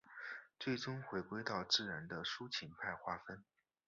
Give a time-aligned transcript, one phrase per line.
[0.59, 3.43] 最终回归到自然的抒情派画风。